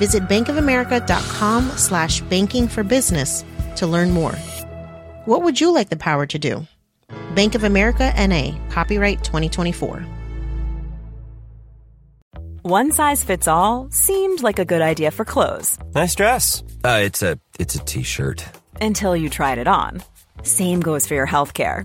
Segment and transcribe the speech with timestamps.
[0.00, 3.44] Visit bankofamerica.com slash banking for business
[3.76, 4.34] to learn more.
[5.26, 6.66] What would you like the power to do?
[7.34, 10.00] Bank of America NA, copyright 2024.
[12.62, 15.78] One size fits all seemed like a good idea for clothes.
[15.94, 16.62] Nice dress.
[16.82, 18.44] Uh, it's a it's a t-shirt.
[18.80, 20.02] Until you tried it on.
[20.42, 21.84] Same goes for your health care.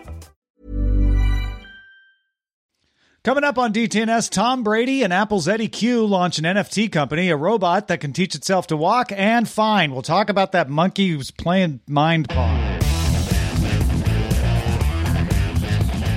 [3.23, 7.37] Coming up on DTNS, Tom Brady and Apple's Eddy Cue launch an NFT company, a
[7.37, 9.91] robot that can teach itself to walk and fine.
[9.91, 12.79] We'll talk about that monkey who's playing Mind Pong.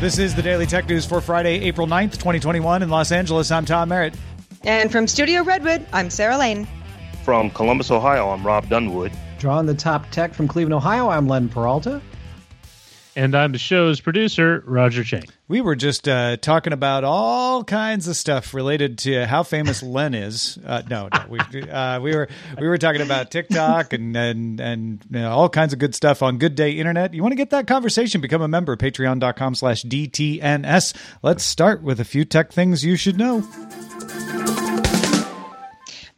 [0.00, 3.50] This is the Daily Tech News for Friday, April 9th, 2021 in Los Angeles.
[3.50, 4.14] I'm Tom Merritt.
[4.62, 6.66] And from Studio Redwood, I'm Sarah Lane.
[7.22, 9.12] From Columbus, Ohio, I'm Rob Dunwood.
[9.38, 12.00] Drawing the top tech from Cleveland, Ohio, I'm Len Peralta.
[13.16, 15.24] And I'm the show's producer, Roger Chang.
[15.46, 20.14] We were just uh, talking about all kinds of stuff related to how famous Len
[20.14, 20.58] is.
[20.64, 25.04] Uh, no, no, we uh, we were we were talking about TikTok and and and
[25.10, 27.14] you know, all kinds of good stuff on Good Day Internet.
[27.14, 28.20] You want to get that conversation?
[28.20, 28.76] Become a member.
[28.76, 30.94] Patreon.com/slash DTNS.
[31.22, 33.42] Let's start with a few tech things you should know.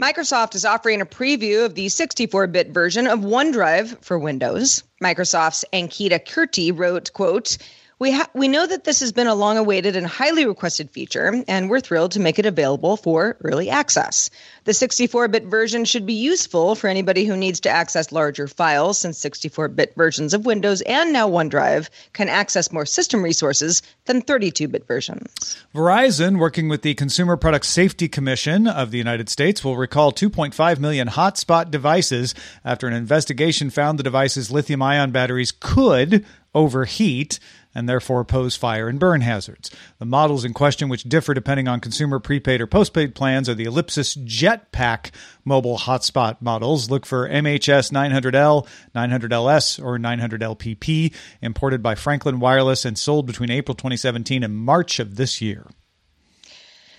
[0.00, 4.82] Microsoft is offering a preview of the 64 bit version of OneDrive for Windows.
[5.02, 7.56] Microsoft's Ankita Kirti wrote, quote,
[7.98, 11.42] we, ha- we know that this has been a long awaited and highly requested feature,
[11.48, 14.28] and we're thrilled to make it available for early access.
[14.64, 18.98] The 64 bit version should be useful for anybody who needs to access larger files,
[18.98, 24.20] since 64 bit versions of Windows and now OneDrive can access more system resources than
[24.20, 25.56] 32 bit versions.
[25.74, 30.78] Verizon, working with the Consumer Product Safety Commission of the United States, will recall 2.5
[30.78, 37.38] million hotspot devices after an investigation found the device's lithium ion batteries could overheat
[37.76, 39.70] and therefore pose fire and burn hazards.
[39.98, 43.66] The models in question, which differ depending on consumer prepaid or postpaid plans, are the
[43.66, 45.10] Ellipsis Jetpack
[45.44, 46.90] mobile hotspot models.
[46.90, 53.74] Look for MHS 900L, 900LS, or 900LPP, imported by Franklin Wireless and sold between April
[53.74, 55.66] 2017 and March of this year.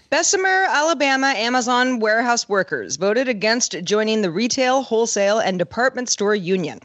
[0.10, 6.80] Bessemer, Alabama Amazon warehouse workers voted against joining the Retail, Wholesale, and Department Store Union.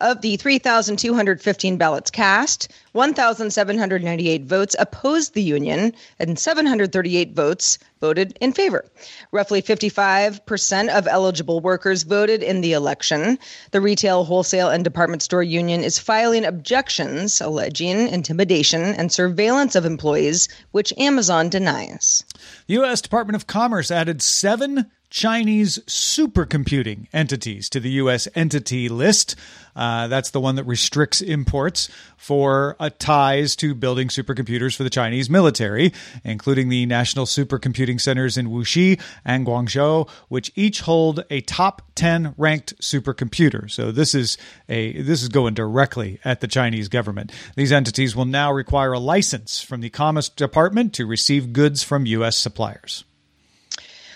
[0.00, 8.52] Of the 3,215 ballots cast, 1,798 votes opposed the union and 738 votes voted in
[8.52, 8.84] favor.
[9.32, 13.38] Roughly 55% of eligible workers voted in the election.
[13.70, 19.86] The Retail, Wholesale, and Department Store Union is filing objections alleging intimidation and surveillance of
[19.86, 22.22] employees, which Amazon denies.
[22.66, 23.00] The U.S.
[23.00, 28.26] Department of Commerce added seven Chinese supercomputing entities to the U.S.
[28.34, 29.36] entity list.
[29.76, 34.90] Uh, that's the one that restricts imports for uh, ties to building supercomputers for the
[34.90, 35.92] Chinese military,
[36.24, 42.34] including the National Supercomputing Centers in Wuxi and Guangzhou, which each hold a top 10
[42.36, 43.70] ranked supercomputer.
[43.70, 44.36] So this is
[44.68, 47.30] a this is going directly at the Chinese government.
[47.54, 52.04] These entities will now require a license from the Commerce Department to receive goods from
[52.04, 52.36] U.S.
[52.36, 53.04] suppliers.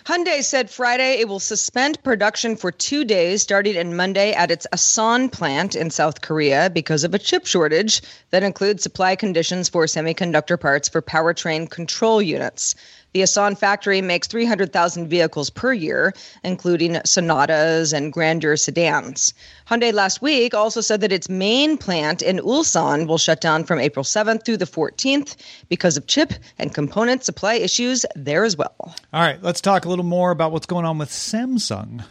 [0.09, 4.67] Hyundai said Friday it will suspend production for two days starting on Monday at its
[4.73, 9.85] Asan plant in South Korea because of a chip shortage that includes supply conditions for
[9.85, 12.75] semiconductor parts for powertrain control units.
[13.15, 16.13] The Asan factory makes 300,000 vehicles per year,
[16.45, 19.33] including Sonatas and Grandeur sedans.
[19.69, 23.81] Hyundai last week also said that its main plant in Ulsan will shut down from
[23.81, 25.37] April 7th through the 14th
[25.69, 28.75] because of chip and component supply issues there as well.
[29.13, 32.05] All right, let's talk a little more about what's going on with Samsung.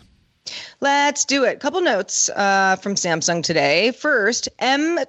[0.79, 1.59] Let's do it.
[1.59, 3.91] Couple notes uh, from Samsung today.
[3.91, 4.99] First, M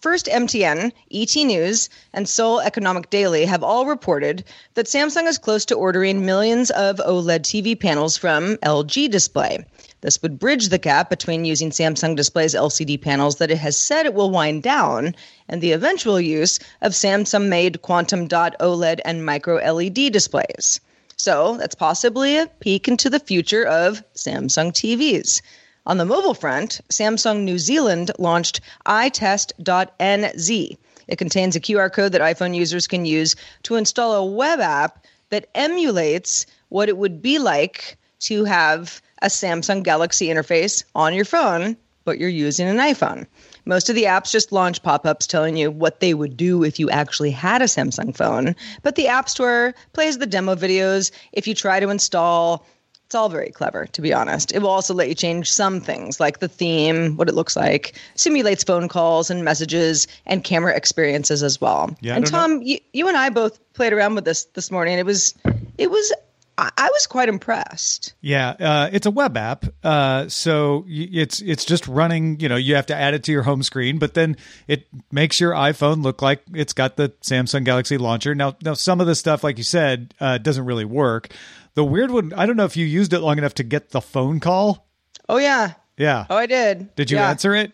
[0.00, 5.64] first MTN, ET News, and Seoul Economic Daily have all reported that Samsung is close
[5.66, 9.64] to ordering millions of OLED TV panels from LG Display.
[10.00, 14.06] This would bridge the gap between using Samsung Display's LCD panels that it has said
[14.06, 15.14] it will wind down
[15.48, 20.80] and the eventual use of Samsung made quantum dot OLED and micro LED displays.
[21.18, 25.42] So that's possibly a peek into the future of Samsung TVs.
[25.84, 30.78] On the mobile front, Samsung New Zealand launched iTest.nz.
[31.08, 33.34] It contains a QR code that iPhone users can use
[33.64, 39.26] to install a web app that emulates what it would be like to have a
[39.26, 43.26] Samsung Galaxy interface on your phone, but you're using an iPhone.
[43.68, 46.78] Most of the apps just launch pop ups telling you what they would do if
[46.80, 48.56] you actually had a Samsung phone.
[48.82, 51.10] But the App Store plays the demo videos.
[51.32, 52.64] If you try to install,
[53.04, 54.52] it's all very clever, to be honest.
[54.52, 57.94] It will also let you change some things like the theme, what it looks like,
[58.14, 61.94] simulates phone calls and messages and camera experiences as well.
[62.00, 64.98] Yeah, and know- Tom, you, you and I both played around with this this morning.
[64.98, 65.34] It was,
[65.76, 66.10] it was,
[66.58, 68.14] I, I was quite impressed.
[68.20, 72.40] Yeah, uh, it's a web app, uh, so y- it's it's just running.
[72.40, 75.38] You know, you have to add it to your home screen, but then it makes
[75.40, 78.34] your iPhone look like it's got the Samsung Galaxy launcher.
[78.34, 81.28] Now, now some of the stuff, like you said, uh, doesn't really work.
[81.74, 84.00] The weird one, I don't know if you used it long enough to get the
[84.00, 84.88] phone call.
[85.28, 86.92] Oh yeah, Yeah, oh I did.
[86.96, 87.30] did you Yeah.
[87.30, 87.70] answer it?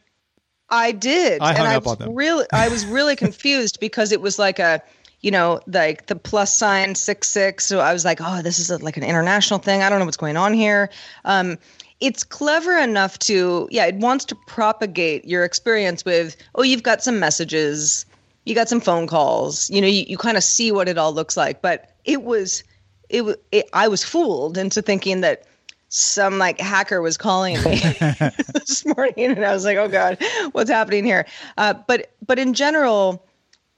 [0.69, 1.41] I did.
[1.41, 2.15] I hung and I up was on them.
[2.15, 4.83] Really, I was really confused because it was like a,
[5.25, 7.65] you know, like the plus sign six six.
[7.65, 9.83] So I was like, oh, this is a, like an international thing.
[9.83, 10.91] I don't know what's going on here.
[11.25, 11.57] Um,
[12.01, 17.03] it's clever enough to, yeah, it wants to propagate your experience with, oh, you've got
[17.03, 18.05] some messages,
[18.45, 19.71] you got some phone calls.
[19.71, 21.63] You know, you, you kind of see what it all looks like.
[21.63, 22.63] But it was,
[23.09, 25.47] it was, it, I was fooled into thinking that
[25.89, 27.77] some like hacker was calling me
[28.53, 30.19] this morning and i was like oh god
[30.51, 31.25] what's happening here
[31.57, 33.25] uh, but but in general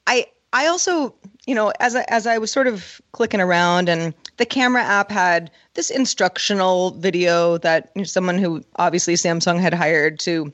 [0.06, 0.25] i
[0.56, 1.14] i also
[1.47, 5.11] you know as I, as i was sort of clicking around and the camera app
[5.11, 10.53] had this instructional video that you know, someone who obviously samsung had hired to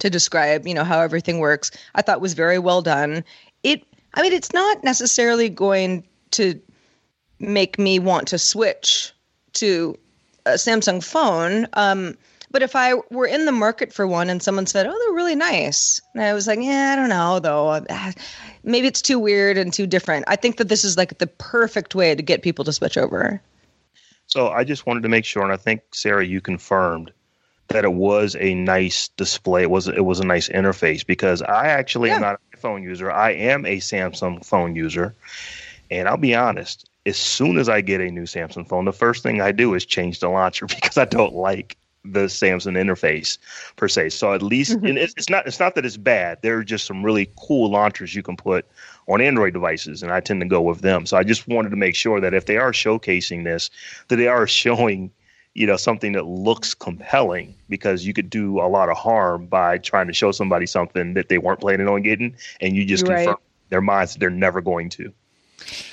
[0.00, 3.24] to describe you know how everything works i thought was very well done
[3.62, 3.82] it
[4.14, 6.60] i mean it's not necessarily going to
[7.42, 9.12] make me want to switch
[9.54, 9.98] to
[10.46, 11.66] a Samsung phone.
[11.74, 12.16] Um,
[12.52, 15.34] but if I were in the market for one and someone said, "Oh, they're really
[15.34, 17.84] nice," and I was like, "Yeah, I don't know though.
[18.62, 21.94] Maybe it's too weird and too different." I think that this is like the perfect
[21.94, 23.40] way to get people to switch over.
[24.26, 27.10] So I just wanted to make sure, and I think Sarah, you confirmed
[27.68, 29.62] that it was a nice display.
[29.62, 33.10] It was it was a nice interface because I actually am not a phone user.
[33.10, 35.14] I am a Samsung phone user,
[35.90, 36.88] and I'll be honest.
[37.04, 39.84] As soon as I get a new Samsung phone, the first thing I do is
[39.84, 43.38] change the launcher because I don't like the Samsung interface
[43.76, 44.10] per se.
[44.10, 44.86] So at least mm-hmm.
[44.86, 46.38] and it's, it's not it's not that it's bad.
[46.42, 48.66] There are just some really cool launchers you can put
[49.08, 51.06] on Android devices, and I tend to go with them.
[51.06, 53.70] So I just wanted to make sure that if they are showcasing this,
[54.08, 55.10] that they are showing,
[55.54, 59.78] you know, something that looks compelling because you could do a lot of harm by
[59.78, 63.26] trying to show somebody something that they weren't planning on getting, and you just Right.
[63.26, 63.36] confirm
[63.68, 65.12] their minds that they're never going to.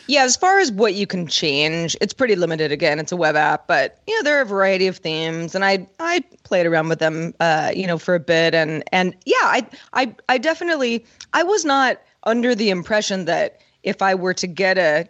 [0.08, 2.72] Yeah, as far as what you can change, it's pretty limited.
[2.72, 5.64] Again, it's a web app, but you know there are a variety of themes, and
[5.64, 9.36] I I played around with them, uh, you know, for a bit, and and yeah,
[9.42, 14.48] I I I definitely I was not under the impression that if I were to
[14.48, 15.08] get a,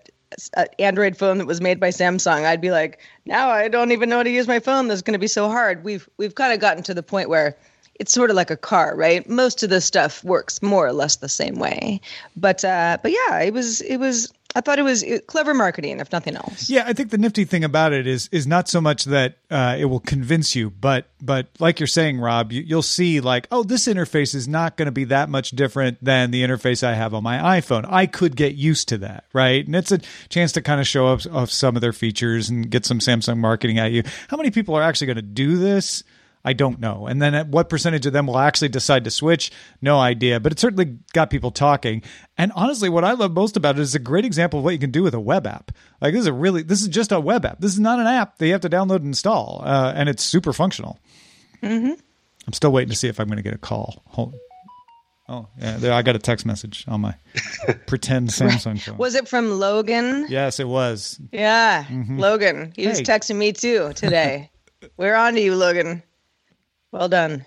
[0.55, 4.09] a Android phone that was made by Samsung, I'd be like, now I don't even
[4.09, 4.87] know how to use my phone.
[4.87, 5.83] This is going to be so hard.
[5.83, 7.57] We've we've kind of gotten to the point where
[7.99, 9.27] it's sort of like a car, right?
[9.29, 11.99] Most of this stuff works more or less the same way.
[12.35, 14.31] But uh, but yeah, it was it was.
[14.55, 16.71] I thought it was clever marketing, if nothing else.
[16.71, 19.75] Yeah, I think the nifty thing about it is is not so much that uh,
[19.77, 23.61] it will convince you, but but like you're saying, Rob, you, you'll see like, oh,
[23.61, 27.13] this interface is not going to be that much different than the interface I have
[27.13, 27.85] on my iPhone.
[27.87, 29.63] I could get used to that, right?
[29.63, 32.71] And it's a chance to kind of show up of some of their features and
[32.71, 34.01] get some Samsung marketing at you.
[34.29, 36.03] How many people are actually going to do this?
[36.45, 37.05] I don't know.
[37.05, 39.51] And then at what percentage of them will actually decide to switch?
[39.81, 40.39] No idea.
[40.39, 42.01] But it certainly got people talking.
[42.37, 44.79] And honestly, what I love most about it is a great example of what you
[44.79, 45.71] can do with a web app.
[45.99, 47.59] Like this is a really this is just a web app.
[47.59, 50.23] This is not an app that you have to download and install, uh, and it's
[50.23, 50.97] super functional.
[51.61, 51.93] Mm-hmm.
[52.47, 54.01] I'm still waiting to see if I'm going to get a call.
[54.07, 54.33] Hold.
[55.27, 57.13] Oh yeah, there, I got a text message on my
[57.85, 58.97] pretend Samsung phone.
[58.97, 60.25] Was it from Logan?
[60.29, 61.19] Yes, it was.
[61.31, 62.71] Yeah, Logan.
[62.75, 63.11] He was Mm-hmm.
[63.11, 64.49] Texting me too today.
[64.97, 66.01] We're on to you, Logan.
[66.91, 67.45] Well done.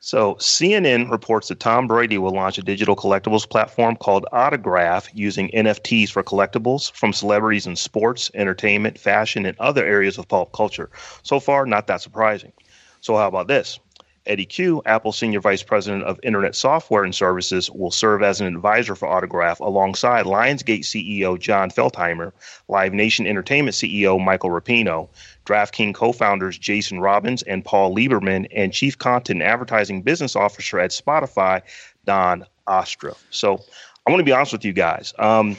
[0.00, 5.50] So CNN reports that Tom Brady will launch a digital collectibles platform called Autograph using
[5.50, 10.88] NFTs for collectibles from celebrities in sports, entertainment, fashion, and other areas of pop culture.
[11.24, 12.52] So far, not that surprising.
[13.00, 13.80] So how about this?
[14.28, 18.46] Eddy Cue, Apple Senior Vice President of Internet Software and Services, will serve as an
[18.46, 22.32] advisor for Autograph alongside Lionsgate CEO Jon Feltheimer,
[22.68, 25.08] Live Nation Entertainment CEO Michael Rapino,
[25.46, 30.90] DraftKings co-founders Jason Robins and Paul Liberman, and Chief Content and Advertising Business Officer at
[30.90, 31.62] Spotify,
[32.04, 33.18] Dawn Ostroff.
[33.30, 33.60] So
[34.06, 35.14] I want to be honest with you guys.
[35.18, 35.56] Um,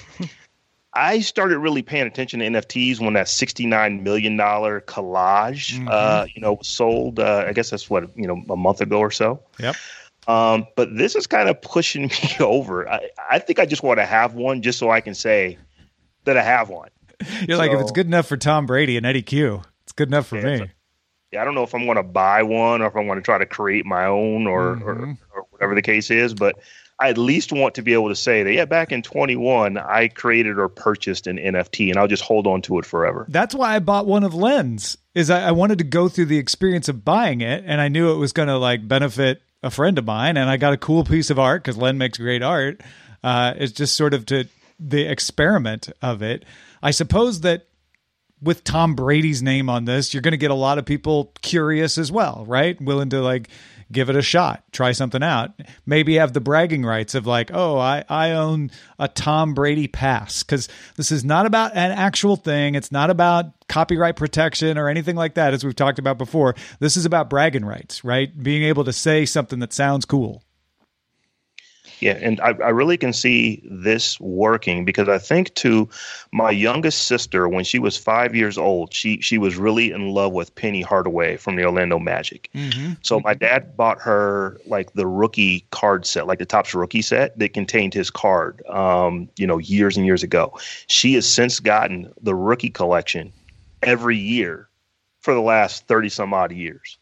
[0.93, 5.87] I started really paying attention to NFTs when that $69 million collage, Mm-hmm.
[5.89, 7.19] uh, you know, sold.
[7.19, 9.41] Uh, I guess that's what, you know, a month ago or so.
[9.59, 9.75] Yep.
[10.27, 12.89] Um, but this is kind of pushing me over.
[12.89, 15.57] I, I think I just want to have one just so I can say
[16.25, 16.89] that I have one.
[17.47, 20.27] You're like, if it's good enough for Tom Brady and Eddy Cue, it's good enough
[20.27, 20.69] for me.
[21.31, 21.41] Yeah.
[21.41, 23.37] I don't know if I'm going to buy one or if I'm going to try
[23.37, 24.83] to create my own or, Mm-hmm.
[24.83, 26.33] or, or whatever the case is.
[26.33, 26.55] But
[26.99, 30.09] I at least want to be able to say that, yeah, back in 21, I
[30.09, 33.25] created or purchased an NFT and I'll just hold on to it forever.
[33.29, 34.97] That's why I bought one of Len's.
[35.15, 38.11] Is I, I wanted to go through the experience of buying it, and I knew
[38.11, 41.03] it was going to like benefit a friend of mine, and I got a cool
[41.03, 42.81] piece of art because Len makes great art.
[43.23, 44.47] Uh, it's just sort of to
[44.79, 46.45] the experiment of it.
[46.81, 47.67] I suppose that
[48.41, 51.97] with Tom Brady's name on this, you're going to get a lot of people curious
[51.97, 52.79] as well, right?
[52.79, 53.49] Willing to like
[53.91, 55.51] give it a shot, try something out.
[55.85, 60.43] Maybe have the bragging rights of like, oh, I, I own a Tom Brady pass.
[60.43, 62.75] Because this is not about an actual thing.
[62.75, 66.55] It's not about copyright protection or anything like that, as we've talked about before.
[66.79, 68.37] This is about bragging rights, right?
[68.41, 70.43] Being able to say something that sounds cool.
[71.99, 75.89] Yeah, and I, I really can see this working because I think to
[76.31, 80.31] my youngest sister, when she was five years old, she she was really in love
[80.31, 82.49] with Penny Hardaway from the Orlando Magic.
[83.01, 87.37] So my dad bought her like the rookie card set, like the Topps rookie set
[87.39, 88.65] that contained his card.
[88.67, 90.57] Um, you know, years and years ago.
[90.87, 93.33] She has since gotten the rookie collection
[93.83, 94.69] every year
[95.21, 96.97] for the last thirty some odd years.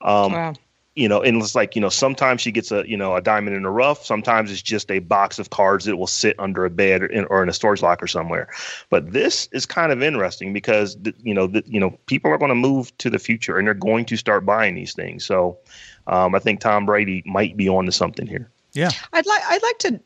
[0.00, 0.54] Um, Wow.
[0.96, 3.56] You know, and it's like, you know, sometimes she gets a, you know, a diamond
[3.56, 4.04] in the rough.
[4.04, 7.24] Sometimes it's just a box of cards that will sit under a bed or in,
[7.24, 8.48] or in a storage locker somewhere.
[8.90, 12.38] But this is kind of interesting because, th- you know, th- you know, people are
[12.38, 15.24] going to move to the future and they're going to start buying these things.
[15.24, 15.58] So
[16.06, 18.48] um, I think Tom Brady might be on to something here.
[18.72, 18.90] Yeah.
[19.12, 20.00] I'd like I'd like to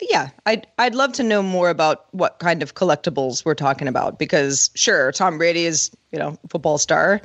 [0.00, 4.20] yeah, I'd I'd love to know more about what kind of collectibles we're talking about
[4.20, 7.20] because sure, Tom Brady is, you know, football star,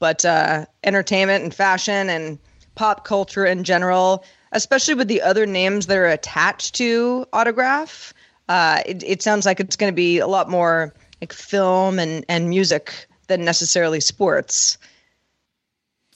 [0.00, 2.38] but uh entertainment and fashion and
[2.76, 8.14] pop culture in general, especially with the other names that are attached to autograph,
[8.48, 12.24] uh it, it sounds like it's going to be a lot more like film and
[12.28, 14.78] and music than necessarily sports.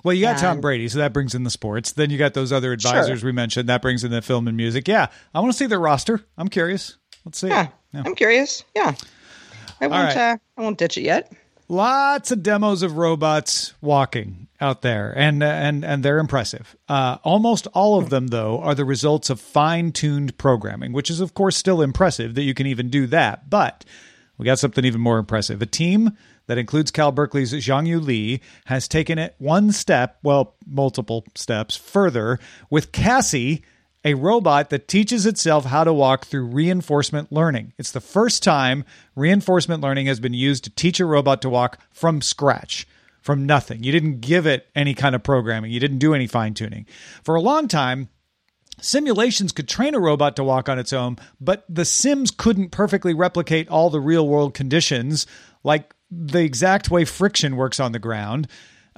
[0.02, 1.92] Well, you got Tom Brady, so that brings in the sports.
[1.92, 3.68] Then you got those other advisors we mentioned.
[3.68, 4.88] That brings in the film and music.
[4.88, 6.24] Yeah, I want to see their roster.
[6.38, 6.96] I'm curious.
[7.26, 7.48] Let's see.
[7.48, 8.02] Yeah, Yeah.
[8.06, 8.64] I'm curious.
[8.74, 8.94] Yeah.
[9.80, 10.16] I won't right.
[10.16, 11.30] uh, I won't ditch it yet.
[11.70, 16.74] Lots of demos of robots walking out there, and and and they're impressive.
[16.88, 21.32] Uh, almost all of them, though, are the results of fine-tuned programming, which is, of
[21.32, 23.48] course, still impressive that you can even do that.
[23.48, 23.84] But
[24.36, 25.62] we got something even more impressive.
[25.62, 26.16] A team
[26.48, 32.40] that includes Cal Berkeley's Zhongyu Li has taken it one step, well, multiple steps further
[32.68, 33.62] with Cassie,
[34.04, 37.72] a robot that teaches itself how to walk through reinforcement learning.
[37.78, 41.78] It's the first time reinforcement learning has been used to teach a robot to walk
[41.90, 42.86] from scratch.
[43.20, 43.82] From nothing.
[43.82, 45.70] You didn't give it any kind of programming.
[45.70, 46.86] You didn't do any fine tuning.
[47.22, 48.08] For a long time,
[48.80, 53.14] Simulations could train a robot to walk on its own, but the sims couldn't perfectly
[53.14, 55.26] replicate all the real world conditions,
[55.62, 58.48] like the exact way friction works on the ground.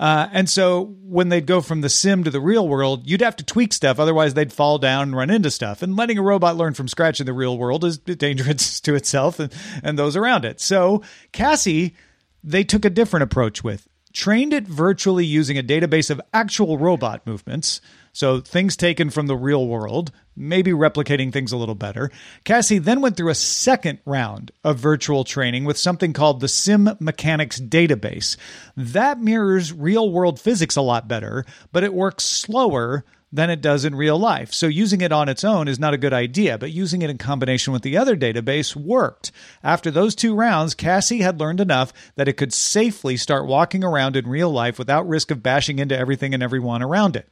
[0.02, 3.36] Uh, and so when they'd go from the sim to the real world, you'd have
[3.36, 5.80] to tweak stuff, otherwise they'd fall down and run into stuff.
[5.80, 9.38] And letting a robot learn from scratch in the real world is dangerous to itself
[9.38, 9.52] and,
[9.84, 10.60] and those around it.
[10.60, 11.94] So Cassie,
[12.42, 17.26] they took a different approach with trained it virtually using a database of actual robot
[17.26, 17.80] movements.
[18.12, 22.10] So things taken from the real world, maybe replicating things a little better.
[22.44, 26.90] Cassie then went through a second round of virtual training with something called the Sim
[27.00, 28.36] Mechanics Database.
[28.76, 33.84] That mirrors real world physics a lot better, but it works slower than it does
[33.84, 34.52] in real life.
[34.52, 37.16] So using it on its own is not a good idea, but using it in
[37.16, 39.32] combination with the other database worked.
[39.64, 44.16] After those two rounds, Cassie had learned enough that it could safely start walking around
[44.16, 47.28] in real life without risk of bashing into everything and everyone around it.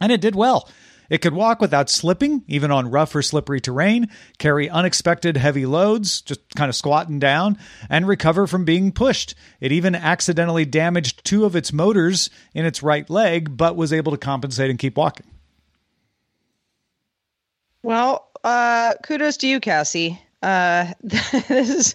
[0.00, 0.68] And it did well.
[1.10, 6.22] It could walk without slipping, even on rough or slippery terrain, carry unexpected heavy loads,
[6.22, 9.34] just kind of squatting down, and recover from being pushed.
[9.60, 14.12] It even accidentally damaged two of its motors in its right leg, but was able
[14.12, 15.26] to compensate and keep walking.
[17.82, 20.20] Well, uh, kudos to you, Cassie.
[20.42, 21.94] Uh, this is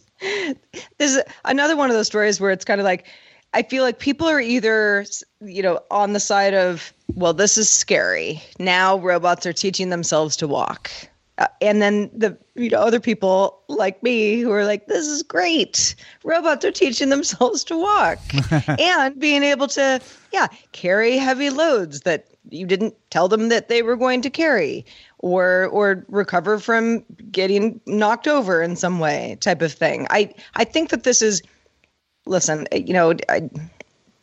[0.98, 3.06] this is another one of those stories where it's kind of like
[3.54, 5.06] I feel like people are either
[5.42, 8.42] you know on the side of well, this is scary.
[8.60, 10.92] Now robots are teaching themselves to walk.
[11.38, 15.22] Uh, and then the you know other people like me who are like this is
[15.22, 18.20] great robots are teaching themselves to walk
[18.80, 20.00] and being able to
[20.32, 24.86] yeah carry heavy loads that you didn't tell them that they were going to carry
[25.25, 30.05] or or recover from getting knocked over in some way type of thing.
[30.12, 31.41] I I think that this is
[32.27, 33.50] listen, you know, I,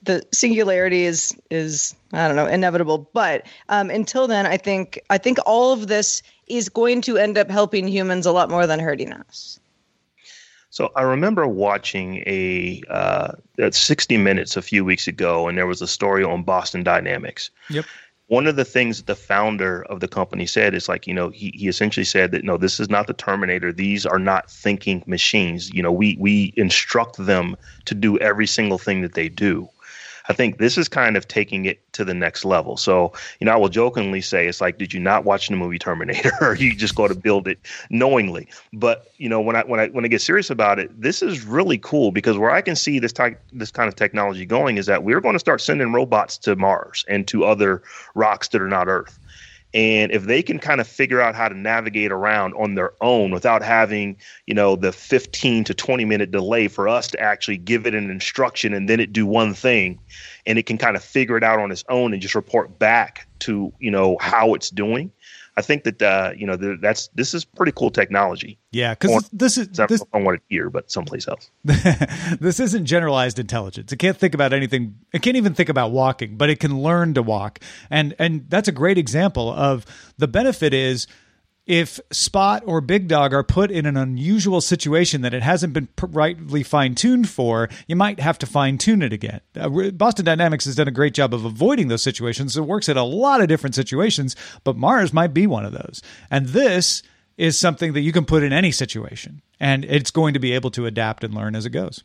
[0.05, 5.19] the singularity is is I don't know inevitable, but um, until then, I think I
[5.19, 8.79] think all of this is going to end up helping humans a lot more than
[8.79, 9.59] hurting us.
[10.71, 13.33] So I remember watching a uh,
[13.73, 17.51] 60 Minutes a few weeks ago, and there was a story on Boston Dynamics.
[17.71, 17.87] Yep.
[18.33, 21.29] One of the things that the founder of the company said is like, you know,
[21.29, 23.75] he, he essentially said that no, this is not the Terminator.
[23.75, 25.71] These are not thinking machines.
[25.71, 29.69] You know, we we instruct them to do every single thing that they do.
[30.29, 32.77] I think this is kind of taking it to the next level.
[32.77, 35.79] So, you know, I will jokingly say it's like, did you not watch the movie
[35.79, 37.59] Terminator, or you just go to build it
[37.91, 38.49] knowingly?
[38.73, 41.45] But you know, when I when I when I get serious about it, this is
[41.45, 44.87] really cool because where I can see this type this kind of technology going is
[44.87, 47.83] that we're going to start sending robots to Mars and to other
[48.15, 49.19] rocks that are not Earth.
[49.75, 53.31] And if they can kind of figure out how to navigate around on their own
[53.31, 57.87] without having, you know, the 15 to 20 minute delay for us to actually give
[57.87, 59.99] it an instruction and then it do one thing
[60.47, 63.27] and it can kind of figure it out on its own and just report back
[63.41, 65.11] to, you know, how it's doing.
[65.57, 68.59] I think that uh, you know that's this is pretty cool technology.
[68.71, 71.51] Yeah, because this is this, I want it here, but someplace else.
[71.65, 73.93] this isn't generalized intelligence.
[73.93, 74.99] It can't think about anything.
[75.13, 78.69] It can't even think about walking, but it can learn to walk, and and that's
[78.69, 79.85] a great example of
[80.17, 81.07] the benefit is
[81.67, 86.63] if Spot or BigDog are put in an unusual situation that it hasn't been rightly
[86.63, 89.41] fine tuned for, you might have to fine tune it again.
[89.59, 92.57] Uh, Boston Dynamics has done a great job of avoiding those situations.
[92.57, 96.03] It works at a lot of different situations, but Mars might be one of those.
[96.31, 97.03] And this
[97.37, 100.71] is something that you can put in any situation, and it's going to be able
[100.73, 102.03] to adapt and learn as it goes.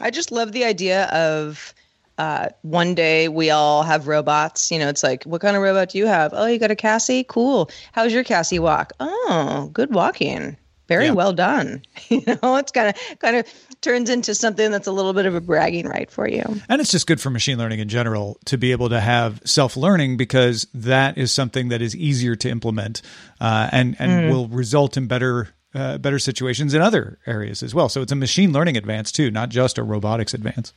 [0.00, 1.74] I just love the idea of
[2.20, 4.70] uh, one day we all have robots.
[4.70, 6.34] You know, it's like, what kind of robot do you have?
[6.34, 7.24] Oh, you got a Cassie?
[7.24, 7.70] Cool.
[7.92, 8.92] How's your Cassie walk?
[9.00, 10.58] Oh, good walking.
[10.86, 11.12] Very yeah.
[11.12, 11.80] well done.
[12.10, 13.46] you know, it's kind of kind of
[13.80, 16.42] turns into something that's a little bit of a bragging right for you.
[16.68, 19.74] And it's just good for machine learning in general to be able to have self
[19.74, 23.00] learning because that is something that is easier to implement
[23.40, 24.30] uh, and and mm.
[24.30, 27.88] will result in better uh, better situations in other areas as well.
[27.88, 30.72] So it's a machine learning advance too, not just a robotics advance.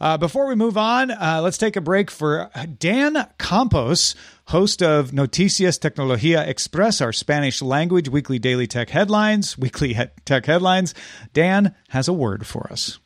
[0.00, 4.14] Uh, before we move on, uh, let's take a break for Dan Campos,
[4.46, 9.58] host of Noticias Tecnología Express, our Spanish language weekly daily tech headlines.
[9.58, 10.94] Weekly he- tech headlines.
[11.32, 12.98] Dan has a word for us.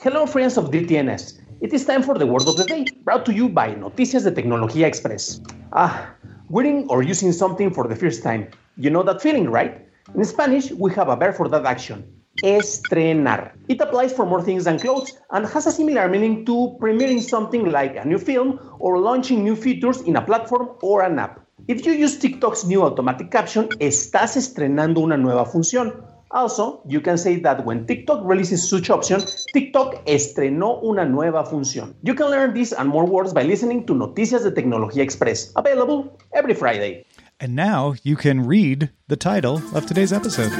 [0.00, 1.38] Hello, friends of DTNS.
[1.60, 4.32] It is time for the word of the day, brought to you by Noticias de
[4.32, 5.42] Tecnología Express.
[5.74, 6.08] Ah,
[6.48, 8.48] wearing or using something for the first time.
[8.78, 9.86] You know that feeling, right?
[10.14, 13.52] In Spanish, we have a verb for that action estrenar.
[13.68, 17.70] It applies for more things than clothes and has a similar meaning to premiering something
[17.70, 21.40] like a new film or launching new features in a platform or an app.
[21.68, 26.02] If you use TikTok's new automatic caption, estás estrenando una nueva función.
[26.30, 29.20] Also, you can say that when TikTok releases such option,
[29.52, 31.94] TikTok estrenó una nueva función.
[32.02, 36.16] You can learn this and more words by listening to Noticias de Tecnología Express, available
[36.32, 37.04] every Friday.
[37.40, 40.52] And now you can read the title of today's episode.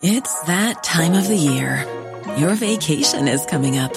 [0.00, 1.84] It's that time of the year.
[2.38, 3.92] Your vacation is coming up.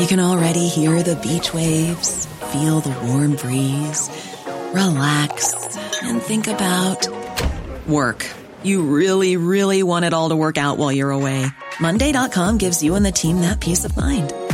[0.00, 4.08] You can already hear the beach waves, feel the warm breeze,
[4.72, 7.06] relax, and think about
[7.86, 8.26] work.
[8.64, 11.46] You really, really want it all to work out while you're away.
[11.80, 14.32] Monday.com gives you and the team that peace of mind.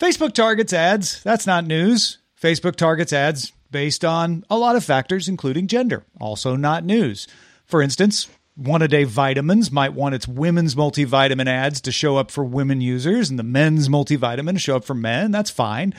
[0.00, 1.22] Facebook targets ads.
[1.22, 2.18] That's not news.
[2.40, 6.04] Facebook targets ads based on a lot of factors, including gender.
[6.18, 7.28] Also, not news.
[7.66, 12.30] For instance, one a day vitamins might want its women's multivitamin ads to show up
[12.30, 15.32] for women users and the men's multivitamin to show up for men.
[15.32, 15.92] That's fine.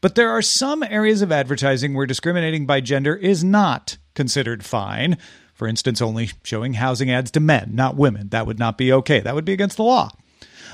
[0.00, 5.18] But there are some areas of advertising where discriminating by gender is not considered fine.
[5.52, 8.30] For instance, only showing housing ads to men, not women.
[8.30, 9.20] That would not be okay.
[9.20, 10.10] That would be against the law.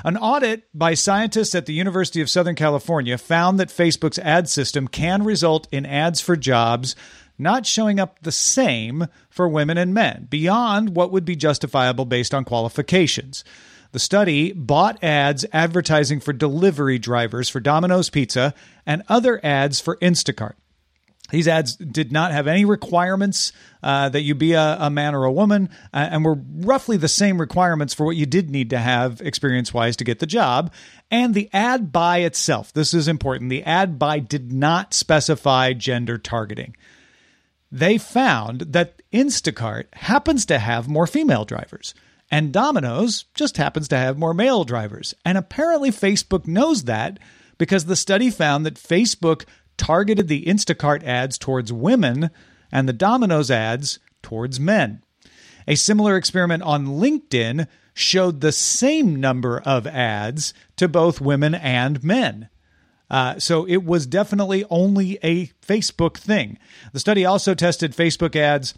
[0.05, 4.89] An audit by scientists at the University of Southern California found that Facebook's ad system
[4.89, 6.97] can result in ads for jobs
[7.39, 12.35] not showing up the same for women and men, beyond what would be justifiable based
[12.35, 13.45] on qualifications.
[13.93, 18.55] The study bought ads advertising for delivery drivers for Domino's Pizza
[18.87, 20.55] and other ads for Instacart.
[21.31, 25.25] These ads did not have any requirements uh, that you be a, a, man or
[25.25, 28.79] a woman, uh, and were roughly the same requirements for what you did need to
[28.79, 30.73] have experience wise to get the job.
[31.11, 36.19] And the ad buy itself, this is important, the ad buy did not specify gender
[36.19, 36.77] targeting.
[37.73, 41.95] They found that Instacart happens to have more female drivers.
[42.31, 45.15] And Domino's just happens to have more male drivers.
[45.25, 47.19] And apparently, Facebook knows that
[47.59, 49.45] because the study found that Facebook
[49.81, 52.31] targeted the Instacart ads towards women
[52.71, 55.03] and the Domino's ads towards men.
[55.67, 62.05] A similar experiment on LinkedIn showed the same number of ads to both women and
[62.05, 62.51] men.
[63.09, 66.59] Uh, so it was definitely only a Facebook thing.
[66.93, 68.75] The study also tested Facebook ads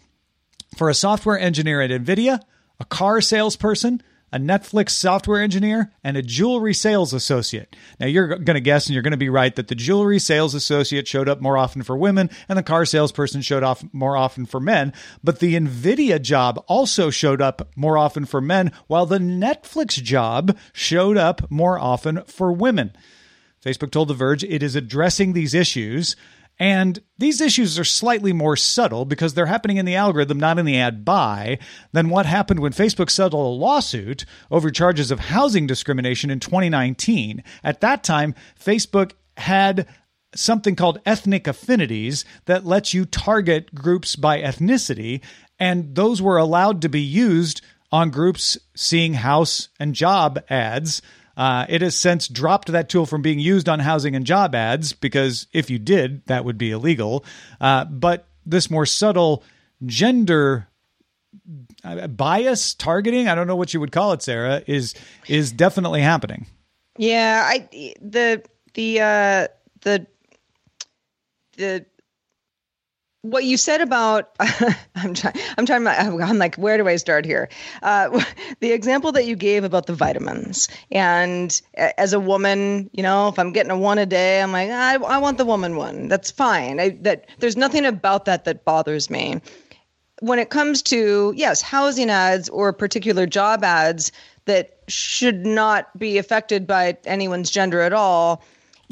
[0.77, 2.39] for a software engineer at NVIDIA,
[2.79, 4.01] a car salesperson,
[4.33, 7.75] a Netflix software engineer, and a jewelry sales associate.
[7.99, 10.55] Now, you're going to guess and you're going to be right that the jewelry sales
[10.55, 14.47] associate showed up more often for women and the car salesperson showed up more often
[14.47, 14.91] for men.
[15.23, 20.57] But the NVIDIA job also showed up more often for men, while the Netflix job
[20.73, 22.91] showed up more often for women.
[23.63, 26.15] Facebook told The Verge it is addressing these issues.
[26.59, 30.65] And these issues are slightly more subtle because they're happening in the algorithm, not in
[30.65, 31.57] the ad buy,
[31.91, 37.43] than what happened when Facebook settled a lawsuit over charges of housing discrimination in 2019.
[37.63, 39.87] At that time, Facebook had
[40.35, 45.21] something called ethnic affinities that lets you target groups by ethnicity,
[45.59, 47.61] and those were allowed to be used
[47.91, 51.01] on groups seeing house and job ads
[51.35, 54.93] uh, it has since dropped that tool from being used on housing and job ads
[54.93, 57.25] because if you did, that would be illegal.
[57.59, 59.43] Uh, but this more subtle
[59.85, 60.67] gender
[61.83, 64.93] uh, bias targeting, I don't know what you would call it, Sarah, is
[65.27, 66.45] is definitely happening.
[66.97, 68.43] Yeah, I the
[68.75, 69.47] the uh,
[69.81, 70.07] the
[71.57, 71.85] the
[73.23, 74.35] what you said about
[74.95, 77.49] I'm trying I'm trying I'm like where do I start here?
[77.81, 78.23] Uh,
[78.59, 83.39] the example that you gave about the vitamins and as a woman, you know, if
[83.39, 86.09] I'm getting a one a day, I'm like I, I want the woman one.
[86.09, 86.79] That's fine.
[86.79, 89.41] I, that there's nothing about that that bothers me.
[90.19, 94.11] When it comes to yes, housing ads or particular job ads
[94.45, 98.43] that should not be affected by anyone's gender at all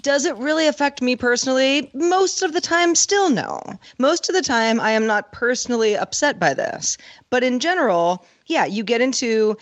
[0.02, 1.90] does it really affect me personally?
[1.94, 3.62] Most of the time, still no.
[3.98, 6.98] Most of the time, I am not personally upset by this.
[7.30, 9.58] But in general, yeah, you get into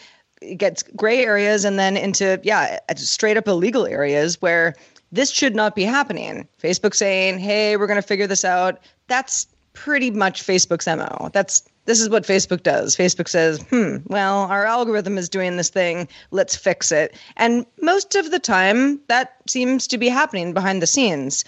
[0.55, 4.73] gets gray areas and then into yeah, straight up illegal areas where
[5.11, 6.47] this should not be happening.
[6.61, 11.29] Facebook saying, "Hey, we're going to figure this out." That's pretty much Facebook's MO.
[11.33, 12.95] That's this is what Facebook does.
[12.95, 16.07] Facebook says, hmm, well, our algorithm is doing this thing.
[16.29, 17.15] Let's fix it.
[17.35, 21.43] And most of the time, that seems to be happening behind the scenes.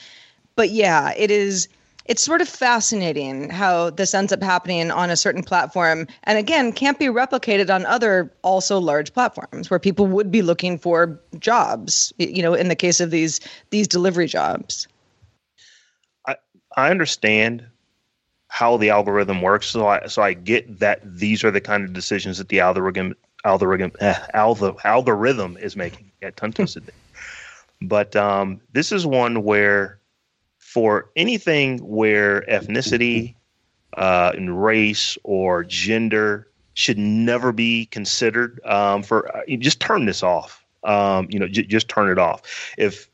[0.55, 1.67] But yeah, it is.
[2.05, 6.73] It's sort of fascinating how this ends up happening on a certain platform, and again,
[6.73, 12.11] can't be replicated on other also large platforms where people would be looking for jobs.
[12.17, 14.87] You know, in the case of these these delivery jobs.
[16.25, 16.37] I
[16.75, 17.63] I understand
[18.51, 19.67] how the algorithm works.
[19.67, 23.15] So I so I get that these are the kind of decisions that the algorithm
[23.45, 26.11] algorithm eh, algorithm is making.
[26.19, 26.91] Get tongue twisted.
[27.81, 29.99] but um, this is one where
[30.59, 33.35] for anything where ethnicity
[33.95, 40.23] uh, and race or gender should never be considered um, for uh, just turn this
[40.23, 40.61] off.
[40.83, 42.41] Um, you know, j- just turn it off.
[42.77, 43.07] If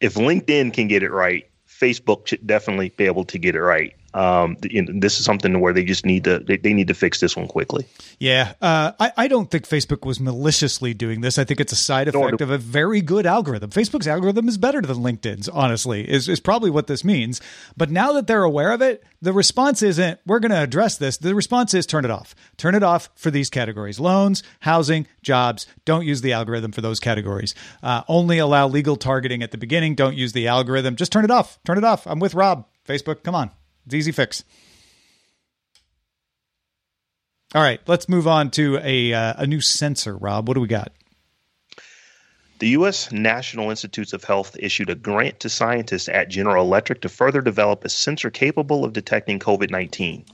[0.00, 3.94] if LinkedIn can get it right, Facebook should definitely be able to get it right
[4.14, 7.36] um, this is something where they just need to they, they need to fix this
[7.36, 7.84] one quickly.
[8.20, 11.36] Yeah, uh, I I don't think Facebook was maliciously doing this.
[11.36, 13.70] I think it's a side effect of a very good algorithm.
[13.70, 15.48] Facebook's algorithm is better than LinkedIn's.
[15.48, 17.40] Honestly, is is probably what this means.
[17.76, 21.16] But now that they're aware of it, the response isn't we're going to address this.
[21.16, 22.36] The response is turn it off.
[22.56, 25.66] Turn it off for these categories: loans, housing, jobs.
[25.84, 27.54] Don't use the algorithm for those categories.
[27.82, 29.96] Uh, only allow legal targeting at the beginning.
[29.96, 30.94] Don't use the algorithm.
[30.94, 31.58] Just turn it off.
[31.64, 32.06] Turn it off.
[32.06, 32.66] I'm with Rob.
[32.86, 33.50] Facebook, come on.
[33.86, 34.44] It's easy fix.
[37.54, 40.16] All right, let's move on to a uh, a new sensor.
[40.16, 40.92] Rob, what do we got?
[42.60, 43.12] The U.S.
[43.12, 47.84] National Institutes of Health issued a grant to scientists at General Electric to further develop
[47.84, 50.24] a sensor capable of detecting COVID 19.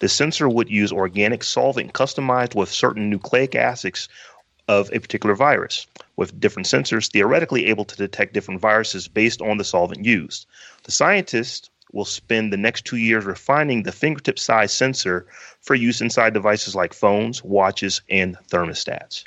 [0.00, 4.08] The sensor would use organic solvent customized with certain nucleic acids
[4.68, 5.86] of a particular virus,
[6.16, 10.46] with different sensors theoretically able to detect different viruses based on the solvent used.
[10.84, 15.26] The scientists will spend the next two years refining the fingertip size sensor
[15.60, 19.24] for use inside devices like phones, watches, and thermostats.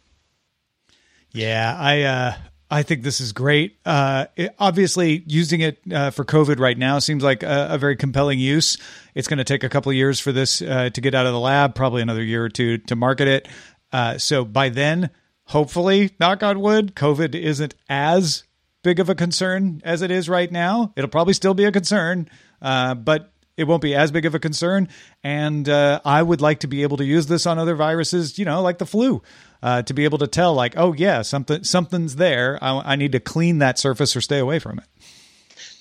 [1.31, 2.33] Yeah, I uh,
[2.73, 3.77] I think this is great.
[3.85, 7.95] Uh, it, obviously, using it uh, for COVID right now seems like a, a very
[7.95, 8.77] compelling use.
[9.13, 11.39] It's going to take a couple years for this uh, to get out of the
[11.39, 13.47] lab, probably another year or two to market it.
[13.91, 15.11] Uh, so by then,
[15.45, 18.43] hopefully, knock on wood, COVID isn't as
[18.83, 20.93] big of a concern as it is right now.
[20.95, 22.29] It'll probably still be a concern,
[22.61, 24.89] uh, but it won't be as big of a concern.
[25.23, 28.45] And uh, I would like to be able to use this on other viruses, you
[28.45, 29.21] know, like the flu,
[29.61, 32.59] uh, to be able to tell, like, oh yeah, something something's there.
[32.61, 34.85] I, I need to clean that surface or stay away from it.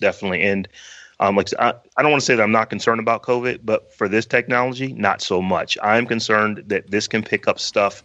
[0.01, 0.69] Definitely, and
[1.21, 3.95] um, like I, I don't want to say that I'm not concerned about COVID, but
[3.95, 5.79] for this technology, not so much.
[5.83, 8.03] I'm concerned that this can pick up stuff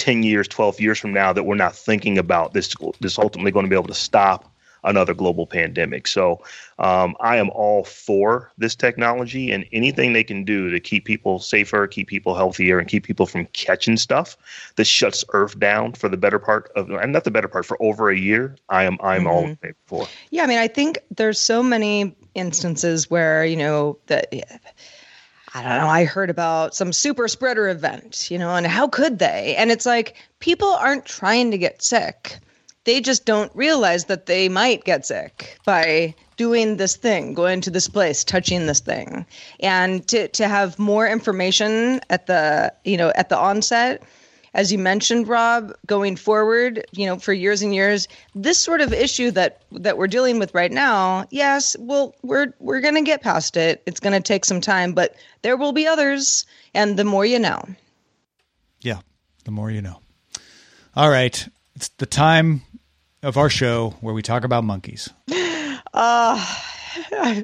[0.00, 3.66] 10 years, 12 years from now that we're not thinking about this this ultimately going
[3.66, 4.50] to be able to stop
[4.84, 6.06] another global pandemic.
[6.06, 6.42] So
[6.78, 11.38] um, I am all for this technology and anything they can do to keep people
[11.38, 14.36] safer, keep people healthier, and keep people from catching stuff
[14.76, 17.80] that shuts Earth down for the better part of, and not the better part, for
[17.82, 18.56] over a year.
[18.68, 19.26] I am I'm mm-hmm.
[19.26, 20.06] all in favor for.
[20.30, 24.32] Yeah, I mean, I think there's so many instances where you know that.
[25.54, 29.18] I don't know, I heard about some super spreader event, you know, and how could
[29.18, 29.56] they?
[29.56, 32.38] And it's like people aren't trying to get sick.
[32.84, 37.70] They just don't realize that they might get sick by doing this thing, going to
[37.70, 39.26] this place, touching this thing.
[39.58, 44.02] And to to have more information at the, you know, at the onset
[44.54, 48.92] as you mentioned, Rob, going forward, you know, for years and years, this sort of
[48.92, 53.22] issue that that we're dealing with right now, yes, well, we're we're going to get
[53.22, 53.82] past it.
[53.86, 57.38] It's going to take some time, but there will be others, and the more you
[57.38, 57.62] know.
[58.80, 59.00] Yeah,
[59.44, 60.00] the more you know.
[60.96, 62.62] All right, it's the time
[63.22, 65.08] of our show where we talk about monkeys.
[65.92, 66.56] Uh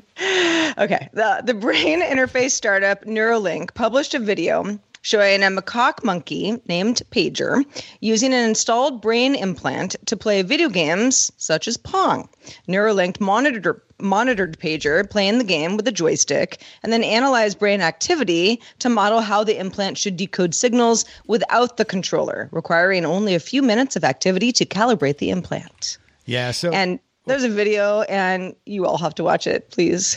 [0.78, 1.08] okay.
[1.12, 7.64] The the brain interface startup Neuralink published a video showing a macaque monkey named Pager
[8.00, 12.28] using an installed brain implant to play video games such as Pong.
[12.68, 18.60] Neuralink monitored monitored Pager playing the game with a joystick and then analyzed brain activity
[18.80, 23.62] to model how the implant should decode signals without the controller, requiring only a few
[23.62, 25.98] minutes of activity to calibrate the implant.
[26.24, 30.16] Yeah, so And there's a video and you all have to watch it, please.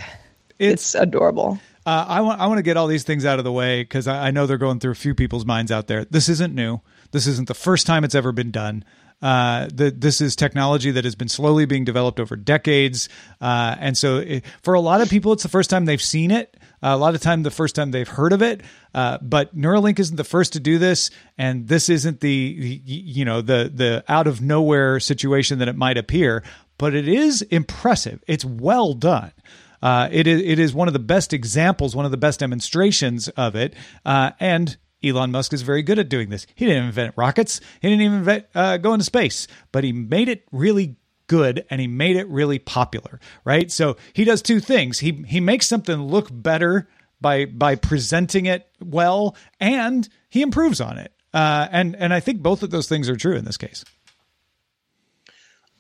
[0.57, 1.59] It's, it's adorable.
[1.89, 4.05] Uh, I want I want to get all these things out of the way because
[4.05, 6.05] I, I, know they're going through a few people's minds out there.
[6.05, 6.81] This isn't new.
[7.09, 8.85] This isn't the first time it's ever been done.
[9.23, 13.09] Uh, the, this is technology that has been slowly being developed over decades,
[13.41, 16.29] uh, and so it, for a lot of people, it's the first time they've seen
[16.29, 16.55] it.
[16.83, 18.61] A lot of time, the first time they've heard of it.
[18.93, 23.25] Uh, but Neuralink isn't the first to do this, and this isn't the, the you
[23.25, 26.43] know the the out of nowhere situation that it might appear.
[26.77, 28.23] But it is impressive.
[28.27, 29.31] It's well done.
[29.81, 33.29] Uh, it is it is one of the best examples, one of the best demonstrations
[33.29, 34.77] of it, uh, and.
[35.01, 36.45] Elon Musk is very good at doing this.
[36.55, 37.61] He didn't invent rockets.
[37.81, 41.79] He didn't even invent uh, go into space, but he made it really good and
[41.79, 43.71] he made it really popular, right?
[43.71, 44.99] So he does two things.
[44.99, 46.89] He he makes something look better
[47.21, 51.13] by by presenting it well, and he improves on it.
[51.33, 53.85] Uh, and and I think both of those things are true in this case.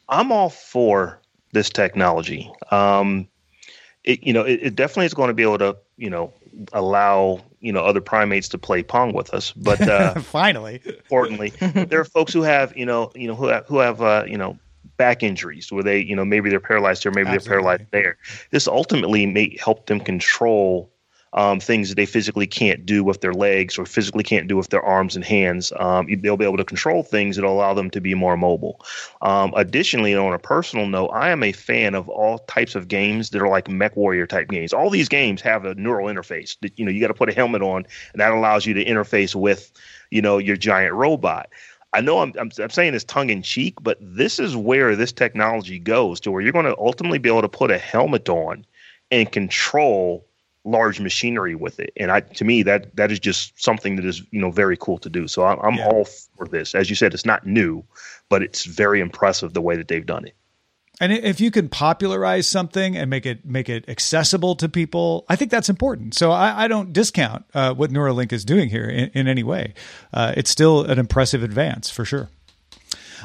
[0.07, 1.19] I'm all for
[1.51, 2.51] this technology.
[2.71, 3.27] Um,
[4.03, 6.33] it, you know, it, it definitely is going to be able to, you know,
[6.73, 9.51] allow you know other primates to play pong with us.
[9.53, 13.65] But uh, finally, importantly, there are folks who have you know you know who have,
[13.67, 14.57] who have uh, you know
[14.97, 17.47] back injuries where they you know maybe they're paralyzed here, maybe Absolutely.
[17.47, 18.17] they're paralyzed there.
[18.51, 20.91] This ultimately may help them control
[21.33, 24.69] um, things that they physically can't do with their legs or physically can't do with
[24.69, 25.71] their arms and hands.
[25.77, 28.81] Um, they'll be able to control things that allow them to be more mobile.
[29.21, 33.29] Um, additionally, on a personal note, I am a fan of all types of games
[33.29, 34.73] that are like MechWarrior type games.
[34.73, 37.33] All these games have a neural interface that you know you got to put a
[37.33, 39.71] helmet on, and that allows you to interface with
[40.09, 41.49] you know your giant robot.
[41.91, 45.11] I know I'm, I'm, I'm, saying this tongue in cheek, but this is where this
[45.11, 48.65] technology goes to where you're going to ultimately be able to put a helmet on
[49.09, 50.28] and control
[50.65, 51.91] large machinery with it.
[51.97, 54.97] And I, to me, that that is just something that is you know very cool
[54.99, 55.27] to do.
[55.27, 55.87] So I'm, I'm yeah.
[55.87, 56.05] all
[56.37, 56.75] for this.
[56.75, 57.83] As you said, it's not new,
[58.29, 60.35] but it's very impressive the way that they've done it.
[61.01, 65.37] And if you can popularize something and make it make it accessible to people, I
[65.37, 66.13] think that's important.
[66.13, 69.73] So I, I don't discount uh, what Neuralink is doing here in, in any way.
[70.13, 72.29] Uh, it's still an impressive advance for sure.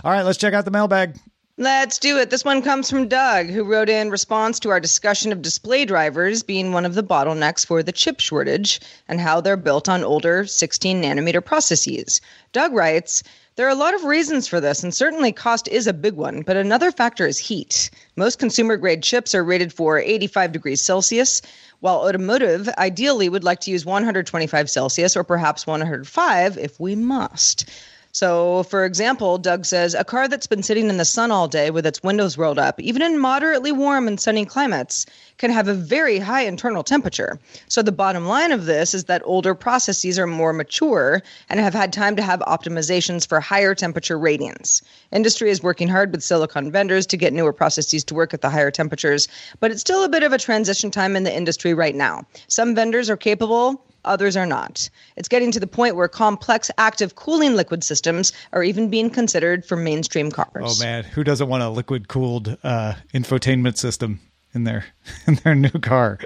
[0.05, 1.17] All right, let's check out the mailbag.
[1.57, 2.31] Let's do it.
[2.31, 6.43] This one comes from Doug, who wrote in response to our discussion of display drivers
[6.43, 10.47] being one of the bottlenecks for the chip shortage and how they're built on older
[10.47, 12.21] 16 nanometer processes.
[12.53, 13.23] Doug writes,
[13.55, 16.43] there are a lot of reasons for this, and certainly cost is a big one,
[16.43, 17.89] but another factor is heat.
[18.17, 21.41] Most consumer grade chips are rated for 85 degrees Celsius,
[21.79, 27.71] while automotive ideally would like to use 125 Celsius or perhaps 105 if we must.
[28.15, 31.73] So, for example, Doug says a car that's been sitting in the sun all day
[31.73, 35.05] with its windows rolled up, even in moderately warm and sunny climates,
[35.37, 37.41] can have a very high internal temperature.
[37.67, 41.75] So, the bottom line of this is that older processes are more mature and have
[41.75, 44.81] had time to have optimizations for higher temperature ratings.
[45.11, 48.51] Industry is working hard with silicon vendors to get newer processes to work at the
[48.51, 49.27] higher temperatures,
[49.59, 52.25] but it's still a bit of a transition time in the industry right now.
[52.47, 54.89] Some vendors are capable, others are not.
[55.17, 59.65] It's getting to the point where complex active cooling liquid systems are even being considered
[59.65, 60.49] for mainstream cars.
[60.63, 64.21] Oh man, who doesn't want a liquid cooled uh, infotainment system
[64.55, 64.85] in their
[65.27, 66.19] in their new car?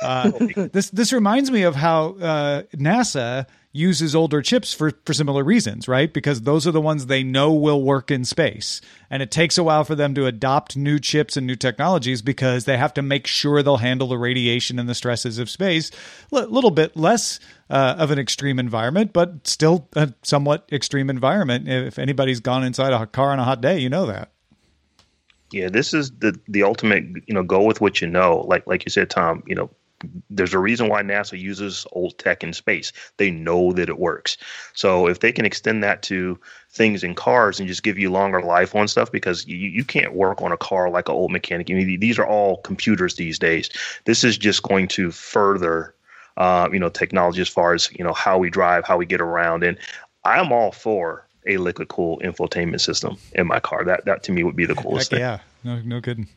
[0.00, 0.30] Uh,
[0.72, 5.86] this this reminds me of how uh, NASA uses older chips for, for similar reasons,
[5.86, 6.12] right?
[6.12, 8.80] Because those are the ones they know will work in space.
[9.10, 12.64] And it takes a while for them to adopt new chips and new technologies because
[12.64, 15.90] they have to make sure they'll handle the radiation and the stresses of space.
[16.32, 17.38] A L- little bit less
[17.70, 21.68] uh, of an extreme environment, but still a somewhat extreme environment.
[21.68, 24.32] If anybody's gone inside a car on a hot day, you know that.
[25.52, 27.04] Yeah, this is the the ultimate.
[27.26, 28.44] You know, go with what you know.
[28.48, 29.44] Like like you said, Tom.
[29.46, 29.70] You know,
[30.28, 32.92] there's a reason why NASA uses old tech in space.
[33.16, 34.36] They know that it works.
[34.74, 36.38] So if they can extend that to
[36.70, 40.12] things in cars and just give you longer life on stuff, because you, you can't
[40.12, 41.70] work on a car like an old mechanic.
[41.70, 43.70] I mean, these are all computers these days.
[44.04, 45.94] This is just going to further,
[46.36, 49.20] uh, you know, technology as far as you know how we drive, how we get
[49.20, 49.78] around, and
[50.24, 53.84] I'm all for a liquid cool infotainment system in my car.
[53.84, 55.20] That that to me would be the coolest Heck thing.
[55.20, 56.28] yeah, no, no kidding.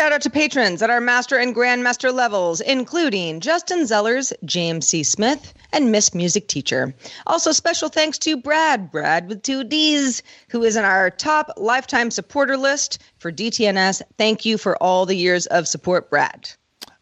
[0.00, 5.02] Shout out to patrons at our master and grandmaster levels, including Justin Zellers, James C.
[5.02, 6.94] Smith, and Miss Music Teacher.
[7.26, 12.10] Also, special thanks to Brad, Brad with two D's, who is in our top lifetime
[12.10, 14.00] supporter list for DTNS.
[14.16, 16.48] Thank you for all the years of support, Brad.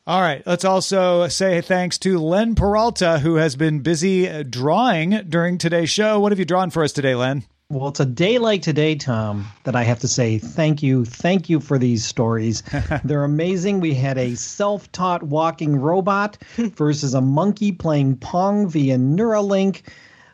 [0.04, 0.44] All right.
[0.44, 6.18] Let's also say thanks to Len Peralta, who has been busy drawing during today's show.
[6.18, 7.44] What have you drawn for us today, Len?
[7.70, 11.04] Well, it's a day like today, Tom, that I have to say thank you.
[11.04, 12.62] Thank you for these stories.
[13.04, 13.80] They're amazing.
[13.80, 19.82] We had a self taught walking robot versus a monkey playing Pong via Neuralink.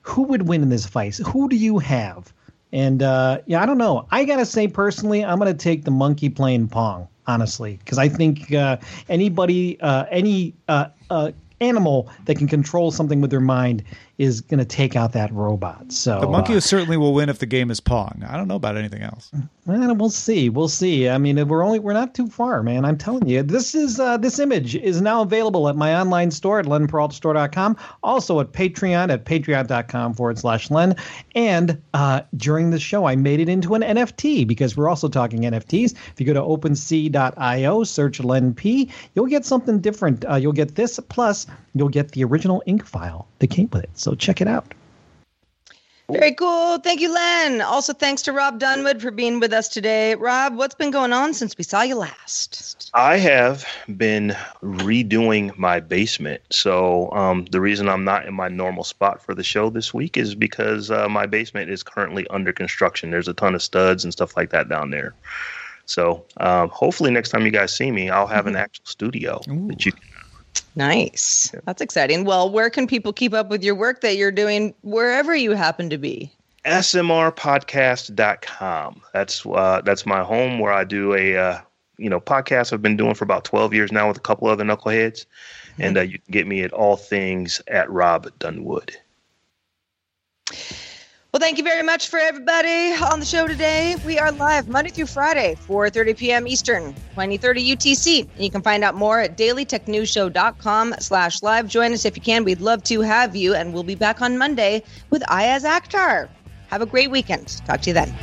[0.02, 1.16] Who would win in this fight?
[1.16, 2.32] Who do you have?
[2.70, 4.06] And uh, yeah, I don't know.
[4.12, 7.98] I got to say, personally, I'm going to take the monkey playing Pong, honestly, because
[7.98, 8.76] I think uh,
[9.08, 13.82] anybody, uh, any uh, uh, animal that can control something with their mind
[14.18, 15.90] is going to take out that robot.
[15.92, 18.24] So The monkey uh, certainly will win if the game is Pong.
[18.28, 19.32] I don't know about anything else.
[19.66, 20.48] well, we'll see.
[20.48, 21.08] We'll see.
[21.08, 22.84] I mean, we're only we're not too far, man.
[22.84, 23.42] I'm telling you.
[23.42, 27.76] This is uh, this image is now available at my online store at lenperaltastore.com.
[28.02, 30.94] Also at Patreon at patreon.com forward slash len.
[31.34, 35.40] And uh, during the show, I made it into an NFT because we're also talking
[35.42, 35.94] NFTs.
[36.12, 40.24] If you go to OpenSea.io, search len p, you'll get something different.
[40.24, 43.90] Uh, you'll get this plus you'll get the original ink file that came with it.
[44.04, 44.74] So check it out.
[46.10, 46.76] Very cool.
[46.80, 47.62] Thank you, Len.
[47.62, 50.14] Also, thanks to Rob Dunwood for being with us today.
[50.14, 52.90] Rob, what's been going on since we saw you last?
[52.92, 53.64] I have
[53.96, 56.42] been redoing my basement.
[56.50, 60.18] So um, the reason I'm not in my normal spot for the show this week
[60.18, 63.10] is because uh, my basement is currently under construction.
[63.10, 65.14] There's a ton of studs and stuff like that down there.
[65.86, 69.86] So um, hopefully next time you guys see me, I'll have an actual studio that
[69.86, 70.02] you can
[70.76, 71.54] Nice.
[71.64, 72.24] That's exciting.
[72.24, 75.90] Well, where can people keep up with your work that you're doing wherever you happen
[75.90, 76.32] to be?
[76.64, 79.02] smrpodcast.com.
[79.12, 81.60] That's uh, that's my home where I do a uh,
[81.98, 84.64] you know podcast I've been doing for about 12 years now with a couple other
[84.64, 85.26] knuckleheads,
[85.78, 88.96] and uh, you can get me at all things at Rob Dunwood.
[91.34, 93.96] Well, thank you very much for everybody on the show today.
[94.06, 96.46] We are live Monday through Friday, 4.30 p.m.
[96.46, 98.20] Eastern, 2030 UTC.
[98.20, 101.66] And you can find out more at dailytechnewsshow.com slash live.
[101.66, 102.44] Join us if you can.
[102.44, 103.52] We'd love to have you.
[103.52, 106.28] And we'll be back on Monday with Ayaz Akhtar.
[106.68, 107.48] Have a great weekend.
[107.66, 108.14] Talk to you then.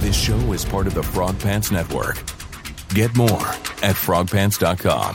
[0.00, 2.16] This show is part of the Frog Pants Network.
[2.90, 3.48] Get more
[3.80, 5.14] at frogpants.com.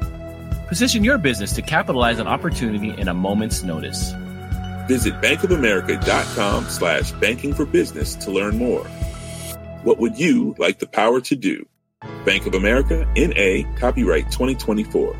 [0.71, 4.13] Position your business to capitalize on opportunity in a moment's notice.
[4.87, 8.85] Visit bankofamerica.com slash banking for business to learn more.
[9.83, 11.67] What would you like the power to do?
[12.23, 15.13] Bank of America, N.A., copyright 2024.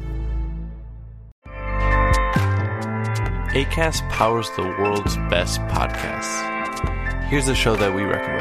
[3.51, 7.25] ACAST powers the world's best podcasts.
[7.25, 8.40] Here's a show that we recommend.